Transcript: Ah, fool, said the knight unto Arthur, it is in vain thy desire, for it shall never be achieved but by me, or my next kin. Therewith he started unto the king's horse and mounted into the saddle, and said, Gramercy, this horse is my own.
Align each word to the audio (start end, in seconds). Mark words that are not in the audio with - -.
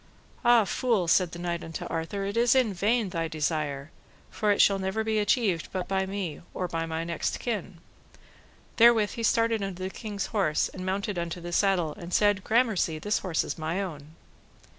Ah, 0.43 0.65
fool, 0.65 1.07
said 1.07 1.31
the 1.31 1.37
knight 1.37 1.63
unto 1.63 1.85
Arthur, 1.85 2.25
it 2.25 2.35
is 2.35 2.55
in 2.55 2.73
vain 2.73 3.09
thy 3.09 3.27
desire, 3.27 3.91
for 4.31 4.49
it 4.49 4.59
shall 4.59 4.79
never 4.79 5.03
be 5.03 5.19
achieved 5.19 5.69
but 5.71 5.87
by 5.87 6.07
me, 6.07 6.41
or 6.55 6.67
my 6.73 7.03
next 7.03 7.37
kin. 7.39 7.77
Therewith 8.77 9.11
he 9.11 9.21
started 9.21 9.61
unto 9.61 9.83
the 9.83 9.91
king's 9.91 10.25
horse 10.33 10.69
and 10.69 10.83
mounted 10.83 11.19
into 11.19 11.39
the 11.39 11.51
saddle, 11.53 11.93
and 11.99 12.15
said, 12.15 12.43
Gramercy, 12.43 12.97
this 12.97 13.19
horse 13.19 13.43
is 13.43 13.59
my 13.59 13.79
own. 13.79 14.15